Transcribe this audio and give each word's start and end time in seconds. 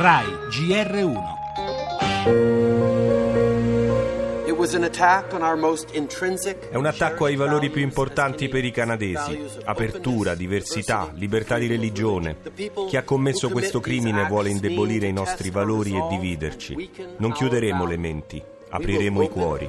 RAI 0.00 0.24
GR1 0.48 1.38
È 6.70 6.76
un 6.76 6.86
attacco 6.86 7.26
ai 7.26 7.36
valori 7.36 7.68
più 7.68 7.82
importanti 7.82 8.48
per 8.48 8.64
i 8.64 8.70
canadesi, 8.70 9.38
apertura, 9.62 10.34
diversità, 10.34 11.12
libertà 11.12 11.58
di 11.58 11.66
religione. 11.66 12.38
Chi 12.88 12.96
ha 12.96 13.02
commesso 13.02 13.50
questo 13.50 13.80
crimine 13.80 14.26
vuole 14.26 14.48
indebolire 14.48 15.06
i 15.06 15.12
nostri 15.12 15.50
valori 15.50 15.94
e 15.94 16.06
dividerci. 16.08 16.90
Non 17.18 17.32
chiuderemo 17.32 17.84
le 17.84 17.96
menti 17.98 18.42
apriremo 18.70 19.22
i 19.22 19.28
cuori. 19.28 19.68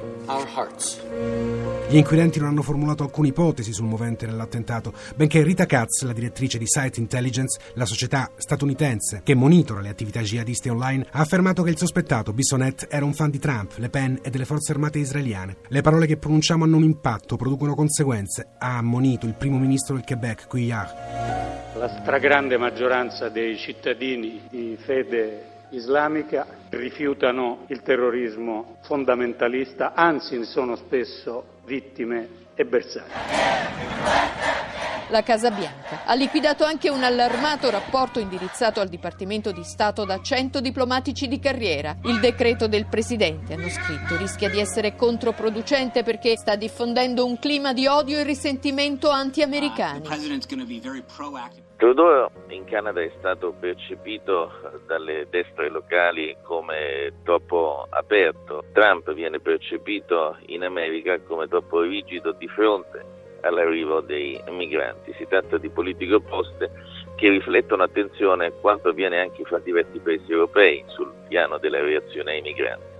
Gli 1.88 1.96
inquirenti 1.96 2.38
non 2.38 2.48
hanno 2.48 2.62
formulato 2.62 3.02
alcune 3.02 3.28
ipotesi 3.28 3.72
sul 3.72 3.86
movente 3.86 4.24
nell'attentato, 4.24 4.94
benché 5.14 5.42
Rita 5.42 5.66
Katz, 5.66 6.02
la 6.04 6.12
direttrice 6.12 6.56
di 6.56 6.66
Site 6.66 7.00
Intelligence, 7.00 7.60
la 7.74 7.84
società 7.84 8.30
statunitense 8.36 9.20
che 9.22 9.34
monitora 9.34 9.80
le 9.80 9.90
attività 9.90 10.20
jihadiste 10.20 10.70
online, 10.70 11.06
ha 11.10 11.20
affermato 11.20 11.62
che 11.62 11.70
il 11.70 11.76
sospettato 11.76 12.32
Bissonnette 12.32 12.86
era 12.88 13.04
un 13.04 13.12
fan 13.12 13.30
di 13.30 13.38
Trump, 13.38 13.74
Le 13.76 13.90
Pen 13.90 14.20
e 14.22 14.30
delle 14.30 14.46
forze 14.46 14.72
armate 14.72 14.98
israeliane. 15.00 15.56
Le 15.68 15.80
parole 15.82 16.06
che 16.06 16.16
pronunciamo 16.16 16.64
hanno 16.64 16.76
un 16.76 16.84
impatto, 16.84 17.36
producono 17.36 17.74
conseguenze, 17.74 18.52
ha 18.58 18.78
ammonito 18.78 19.26
il 19.26 19.34
primo 19.34 19.58
ministro 19.58 19.94
del 19.94 20.04
Quebec, 20.06 20.46
Couillard. 20.46 20.94
La 21.76 21.88
stragrande 22.00 22.56
maggioranza 22.56 23.28
dei 23.28 23.58
cittadini 23.58 24.42
di 24.48 24.78
fede 24.82 25.51
islamica 25.72 26.46
rifiutano 26.70 27.64
il 27.68 27.82
terrorismo 27.82 28.78
fondamentalista, 28.82 29.92
anzi 29.94 30.38
ne 30.38 30.44
sono 30.44 30.76
spesso 30.76 31.60
vittime 31.64 32.28
e 32.54 32.64
bersagli 32.64 33.10
la 35.12 35.22
Casa 35.22 35.50
Bianca. 35.50 36.04
Ha 36.06 36.14
liquidato 36.14 36.64
anche 36.64 36.88
un 36.88 37.04
allarmato 37.04 37.70
rapporto 37.70 38.18
indirizzato 38.18 38.80
al 38.80 38.88
Dipartimento 38.88 39.52
di 39.52 39.62
Stato 39.62 40.04
da 40.04 40.20
100 40.20 40.60
diplomatici 40.60 41.28
di 41.28 41.38
carriera. 41.38 41.96
Il 42.04 42.18
decreto 42.18 42.66
del 42.66 42.86
Presidente, 42.86 43.52
hanno 43.52 43.68
scritto, 43.68 44.16
rischia 44.16 44.48
di 44.48 44.58
essere 44.58 44.96
controproducente 44.96 46.02
perché 46.02 46.36
sta 46.36 46.56
diffondendo 46.56 47.24
un 47.26 47.38
clima 47.38 47.72
di 47.74 47.86
odio 47.86 48.18
e 48.18 48.24
risentimento 48.24 49.10
anti-americani. 49.10 50.08
Trudeau 51.76 52.30
in 52.48 52.64
Canada 52.64 53.02
è 53.02 53.12
stato 53.18 53.52
percepito 53.58 54.80
dalle 54.86 55.26
destre 55.28 55.68
locali 55.68 56.36
come 56.42 57.12
troppo 57.24 57.86
aperto, 57.90 58.64
Trump 58.72 59.12
viene 59.12 59.40
percepito 59.40 60.38
in 60.46 60.62
America 60.62 61.18
come 61.22 61.48
troppo 61.48 61.80
rigido 61.80 62.30
di 62.32 62.46
fronte 62.46 63.20
all'arrivo 63.42 64.00
dei 64.00 64.40
migranti. 64.50 65.14
Si 65.16 65.26
tratta 65.28 65.58
di 65.58 65.68
politiche 65.68 66.14
opposte 66.14 66.70
che 67.16 67.28
riflettono 67.28 67.82
attenzione 67.84 68.46
a 68.46 68.52
quanto 68.52 68.88
avviene 68.88 69.20
anche 69.20 69.44
fra 69.44 69.58
diversi 69.58 69.98
paesi 69.98 70.30
europei 70.30 70.82
sul 70.88 71.12
piano 71.28 71.58
della 71.58 71.80
reazione 71.80 72.32
ai 72.32 72.42
migranti. 72.42 72.91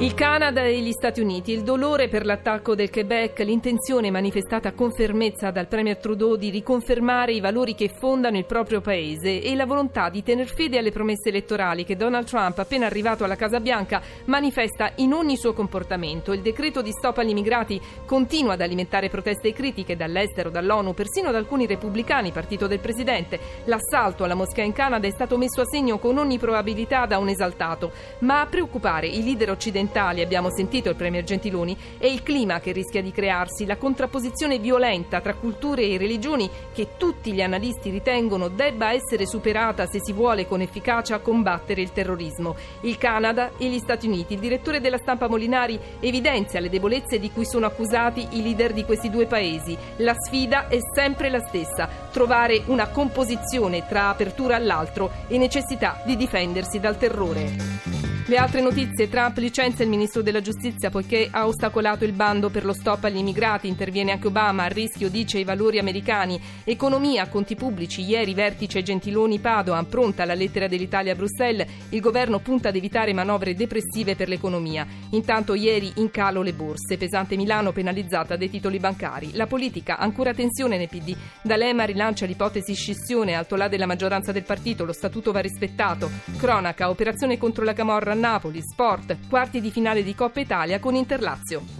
Il 0.00 0.14
Canada 0.14 0.62
e 0.62 0.80
gli 0.80 0.92
Stati 0.92 1.20
Uniti, 1.20 1.52
il 1.52 1.62
dolore 1.62 2.08
per 2.08 2.24
l'attacco 2.24 2.74
del 2.74 2.90
Quebec, 2.90 3.40
l'intenzione 3.40 4.10
manifestata 4.10 4.72
con 4.72 4.92
fermezza 4.92 5.50
dal 5.50 5.68
Premier 5.68 5.98
Trudeau 5.98 6.36
di 6.36 6.48
riconfermare 6.48 7.34
i 7.34 7.40
valori 7.40 7.74
che 7.74 7.90
fondano 7.94 8.38
il 8.38 8.46
proprio 8.46 8.80
paese 8.80 9.42
e 9.42 9.54
la 9.54 9.66
volontà 9.66 10.08
di 10.08 10.22
tener 10.22 10.46
fede 10.46 10.78
alle 10.78 10.90
promesse 10.90 11.28
elettorali 11.28 11.84
che 11.84 11.96
Donald 11.96 12.24
Trump, 12.24 12.58
appena 12.58 12.86
arrivato 12.86 13.24
alla 13.24 13.36
Casa 13.36 13.60
Bianca, 13.60 14.00
manifesta 14.24 14.92
in 14.96 15.12
ogni 15.12 15.36
suo 15.36 15.52
comportamento. 15.52 16.32
Il 16.32 16.40
decreto 16.40 16.80
di 16.80 16.92
stop 16.92 17.18
agli 17.18 17.28
immigrati 17.28 17.78
continua 18.06 18.54
ad 18.54 18.62
alimentare 18.62 19.10
proteste 19.10 19.48
e 19.48 19.52
critiche 19.52 19.96
dall'estero, 19.96 20.48
dall'ONU, 20.48 20.94
persino 20.94 21.30
da 21.30 21.36
alcuni 21.36 21.66
repubblicani, 21.66 22.30
partito 22.30 22.66
del 22.66 22.80
Presidente. 22.80 23.38
L'assalto 23.64 24.24
alla 24.24 24.32
moschea 24.32 24.64
in 24.64 24.72
Canada 24.72 25.06
è 25.06 25.10
stato 25.10 25.36
messo 25.36 25.60
a 25.60 25.66
segno 25.66 25.98
con 25.98 26.16
ogni 26.16 26.38
probabilità 26.38 27.04
da 27.04 27.18
un 27.18 27.28
esaltato, 27.28 27.92
ma 28.20 28.40
a 28.40 28.46
preoccupare 28.46 29.06
i 29.06 29.22
leader 29.22 29.50
occidentali 29.50 29.88
occidentali, 29.90 30.22
abbiamo 30.22 30.50
sentito 30.50 30.88
il 30.88 30.94
Premier 30.94 31.24
Gentiloni, 31.24 31.76
è 31.98 32.06
il 32.06 32.22
clima 32.22 32.60
che 32.60 32.72
rischia 32.72 33.02
di 33.02 33.10
crearsi, 33.10 33.66
la 33.66 33.76
contrapposizione 33.76 34.58
violenta 34.58 35.20
tra 35.20 35.34
culture 35.34 35.82
e 35.82 35.98
religioni 35.98 36.48
che 36.72 36.90
tutti 36.96 37.32
gli 37.32 37.42
analisti 37.42 37.90
ritengono 37.90 38.48
debba 38.48 38.92
essere 38.92 39.26
superata 39.26 39.86
se 39.86 40.00
si 40.00 40.12
vuole 40.12 40.46
con 40.46 40.60
efficacia 40.60 41.18
combattere 41.18 41.82
il 41.82 41.92
terrorismo. 41.92 42.54
Il 42.82 42.96
Canada 42.98 43.52
e 43.58 43.68
gli 43.68 43.78
Stati 43.78 44.06
Uniti. 44.06 44.34
Il 44.34 44.40
direttore 44.40 44.80
della 44.80 44.98
stampa 44.98 45.28
Molinari 45.28 45.78
evidenzia 45.98 46.60
le 46.60 46.70
debolezze 46.70 47.18
di 47.18 47.30
cui 47.30 47.44
sono 47.44 47.66
accusati 47.66 48.28
i 48.30 48.42
leader 48.42 48.72
di 48.72 48.84
questi 48.84 49.10
due 49.10 49.26
paesi. 49.26 49.76
La 49.96 50.14
sfida 50.14 50.68
è 50.68 50.78
sempre 50.94 51.28
la 51.28 51.40
stessa, 51.40 51.88
trovare 52.12 52.62
una 52.66 52.88
composizione 52.88 53.86
tra 53.88 54.08
apertura 54.08 54.56
all'altro 54.56 55.10
e 55.26 55.36
necessità 55.36 56.00
di 56.04 56.16
difendersi 56.16 56.78
dal 56.78 56.96
terrore. 56.96 57.99
Le 58.30 58.36
altre 58.36 58.60
notizie, 58.60 59.08
Trump 59.08 59.38
licenzia 59.38 59.82
il 59.82 59.90
ministro 59.90 60.22
della 60.22 60.40
giustizia 60.40 60.88
poiché 60.88 61.26
ha 61.32 61.48
ostacolato 61.48 62.04
il 62.04 62.12
bando 62.12 62.48
per 62.48 62.64
lo 62.64 62.72
stop 62.72 63.02
agli 63.02 63.16
immigrati, 63.16 63.66
interviene 63.66 64.12
anche 64.12 64.28
Obama, 64.28 64.62
a 64.62 64.68
rischio 64.68 65.10
dice 65.10 65.40
i 65.40 65.44
valori 65.44 65.80
americani, 65.80 66.40
economia, 66.62 67.26
conti 67.26 67.56
pubblici, 67.56 68.04
ieri 68.04 68.32
vertice 68.32 68.84
Gentiloni 68.84 69.40
Padoan, 69.40 69.88
pronta 69.88 70.24
la 70.24 70.34
lettera 70.34 70.68
dell'Italia 70.68 71.10
a 71.10 71.16
Bruxelles, 71.16 71.66
il 71.88 71.98
governo 71.98 72.38
punta 72.38 72.68
ad 72.68 72.76
evitare 72.76 73.12
manovre 73.12 73.56
depressive 73.56 74.14
per 74.14 74.28
l'economia. 74.28 74.86
Intanto 75.10 75.54
ieri 75.54 75.94
in 75.96 76.12
calo 76.12 76.42
le 76.42 76.52
borse, 76.52 76.96
pesante 76.96 77.34
Milano 77.34 77.72
penalizzata 77.72 78.36
dai 78.36 78.48
titoli 78.48 78.78
bancari. 78.78 79.30
La 79.32 79.48
politica, 79.48 79.98
ancora 79.98 80.32
tensione 80.32 80.78
nel 80.78 80.88
PD, 80.88 81.16
D'Alema 81.42 81.82
rilancia 81.82 82.26
l'ipotesi 82.26 82.74
scissione, 82.74 83.34
alto 83.34 83.56
là 83.56 83.66
della 83.66 83.86
maggioranza 83.86 84.30
del 84.30 84.44
partito, 84.44 84.84
lo 84.84 84.92
statuto 84.92 85.32
va 85.32 85.40
rispettato. 85.40 86.08
Cronaca, 86.36 86.90
operazione 86.90 87.36
contro 87.36 87.64
la 87.64 87.72
Camorra 87.72 88.18
Napoli, 88.20 88.62
sport, 88.62 89.16
quarti 89.28 89.60
di 89.60 89.70
finale 89.70 90.04
di 90.04 90.14
Coppa 90.14 90.38
Italia 90.40 90.78
con 90.78 90.94
Interlazio. 90.94 91.79